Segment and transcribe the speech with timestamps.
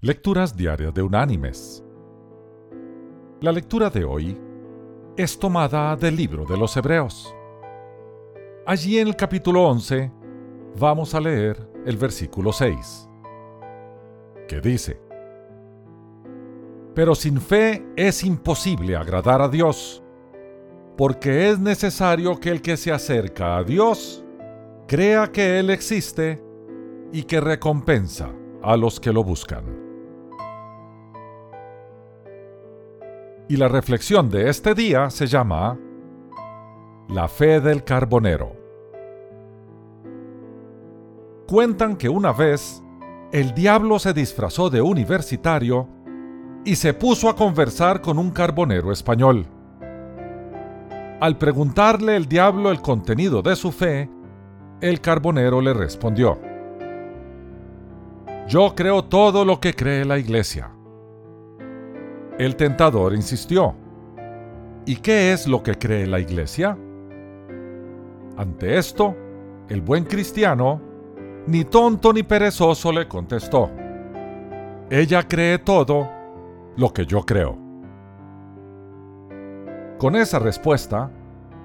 [0.00, 1.82] Lecturas Diarias de Unánimes.
[3.40, 4.40] La lectura de hoy
[5.16, 7.34] es tomada del libro de los Hebreos.
[8.64, 10.12] Allí en el capítulo 11
[10.78, 13.08] vamos a leer el versículo 6,
[14.46, 15.00] que dice,
[16.94, 20.04] Pero sin fe es imposible agradar a Dios,
[20.96, 24.24] porque es necesario que el que se acerca a Dios
[24.86, 26.40] crea que Él existe
[27.12, 29.87] y que recompensa a los que lo buscan.
[33.48, 35.78] Y la reflexión de este día se llama
[37.08, 38.52] La fe del carbonero.
[41.46, 42.82] Cuentan que una vez
[43.32, 45.88] el diablo se disfrazó de universitario
[46.66, 49.46] y se puso a conversar con un carbonero español.
[51.18, 54.10] Al preguntarle el diablo el contenido de su fe,
[54.82, 56.38] el carbonero le respondió,
[58.46, 60.70] Yo creo todo lo que cree la iglesia.
[62.38, 63.74] El tentador insistió,
[64.86, 66.78] ¿y qué es lo que cree la iglesia?
[68.36, 69.16] Ante esto,
[69.68, 70.80] el buen cristiano,
[71.48, 73.72] ni tonto ni perezoso, le contestó,
[74.88, 76.08] ella cree todo
[76.76, 77.58] lo que yo creo.
[79.98, 81.10] Con esa respuesta,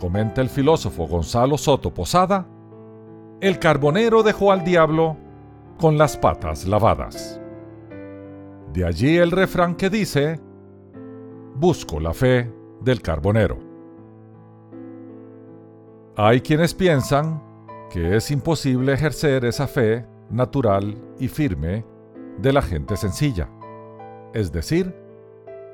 [0.00, 2.46] comenta el filósofo Gonzalo Soto Posada,
[3.42, 5.18] el carbonero dejó al diablo
[5.78, 7.38] con las patas lavadas.
[8.72, 10.40] De allí el refrán que dice,
[11.54, 13.58] busco la fe del carbonero.
[16.16, 17.42] Hay quienes piensan
[17.90, 21.84] que es imposible ejercer esa fe natural y firme
[22.38, 23.48] de la gente sencilla,
[24.32, 24.94] es decir,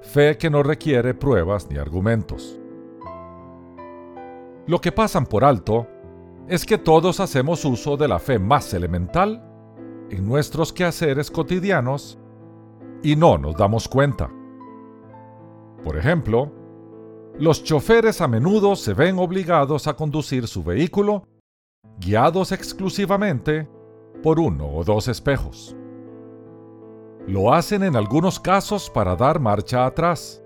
[0.00, 2.58] fe que no requiere pruebas ni argumentos.
[4.66, 5.86] Lo que pasan por alto
[6.48, 9.42] es que todos hacemos uso de la fe más elemental
[10.10, 12.18] en nuestros quehaceres cotidianos
[13.02, 14.30] y no nos damos cuenta.
[15.86, 16.50] Por ejemplo,
[17.38, 21.28] los choferes a menudo se ven obligados a conducir su vehículo
[22.00, 23.68] guiados exclusivamente
[24.20, 25.76] por uno o dos espejos.
[27.28, 30.42] Lo hacen en algunos casos para dar marcha atrás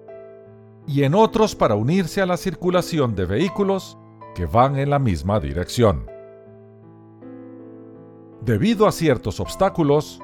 [0.87, 3.97] y en otros para unirse a la circulación de vehículos
[4.35, 6.05] que van en la misma dirección.
[8.43, 10.21] Debido a ciertos obstáculos,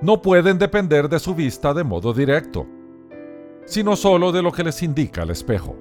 [0.00, 2.64] no pueden depender de su vista de modo directo
[3.64, 5.76] sino solo de lo que les indica el espejo.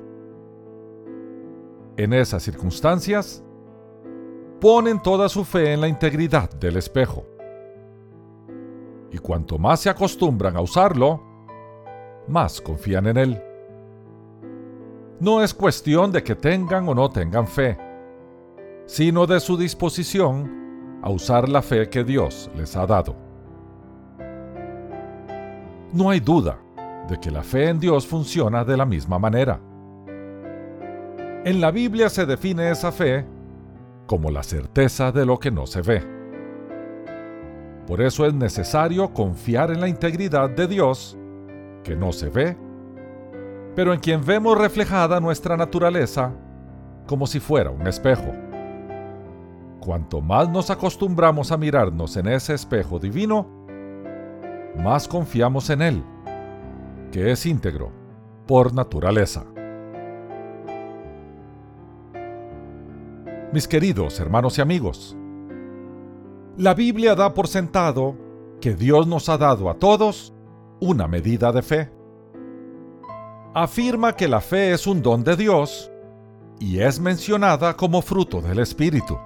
[1.97, 3.43] En esas circunstancias,
[4.59, 7.25] ponen toda su fe en la integridad del espejo.
[9.11, 11.21] Y cuanto más se acostumbran a usarlo,
[12.27, 13.43] más confían en él.
[15.19, 17.77] No es cuestión de que tengan o no tengan fe,
[18.85, 23.15] sino de su disposición a usar la fe que Dios les ha dado.
[25.91, 26.60] No hay duda
[27.11, 29.59] de que la fe en Dios funciona de la misma manera.
[31.43, 33.25] En la Biblia se define esa fe
[34.07, 36.01] como la certeza de lo que no se ve.
[37.85, 41.17] Por eso es necesario confiar en la integridad de Dios,
[41.83, 42.55] que no se ve,
[43.75, 46.31] pero en quien vemos reflejada nuestra naturaleza
[47.07, 48.31] como si fuera un espejo.
[49.81, 53.47] Cuanto más nos acostumbramos a mirarnos en ese espejo divino,
[54.77, 56.03] más confiamos en Él
[57.11, 57.91] que es íntegro,
[58.47, 59.45] por naturaleza.
[63.53, 65.17] Mis queridos hermanos y amigos,
[66.57, 68.15] la Biblia da por sentado
[68.61, 70.33] que Dios nos ha dado a todos
[70.79, 71.91] una medida de fe.
[73.53, 75.91] Afirma que la fe es un don de Dios
[76.59, 79.17] y es mencionada como fruto del Espíritu.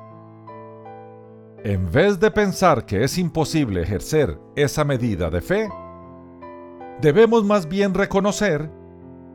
[1.64, 5.70] En vez de pensar que es imposible ejercer esa medida de fe,
[7.02, 8.70] debemos más bien reconocer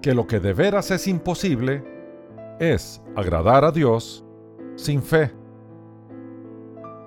[0.03, 1.84] que lo que de veras es imposible
[2.59, 4.25] es agradar a Dios
[4.76, 5.32] sin fe,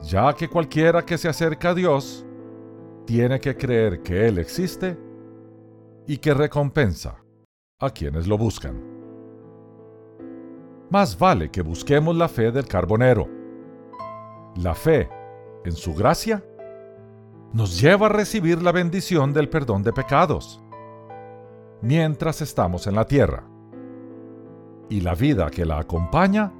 [0.03, 2.25] ya que cualquiera que se acerca a Dios
[3.05, 4.97] tiene que creer que Él existe
[6.07, 7.17] y que recompensa
[7.79, 8.93] a quienes lo buscan.
[10.89, 13.27] Más vale que busquemos la fe del carbonero.
[14.57, 15.09] La fe
[15.65, 16.43] en su gracia
[17.53, 20.59] nos lleva a recibir la bendición del perdón de pecados
[21.81, 23.43] mientras estamos en la tierra
[24.89, 26.51] y la vida que la acompaña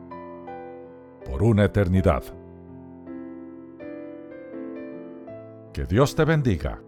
[1.25, 2.23] por una eternidad.
[5.73, 6.79] Que Dios te bendiga.